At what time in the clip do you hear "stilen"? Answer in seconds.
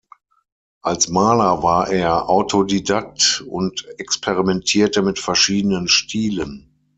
5.87-6.73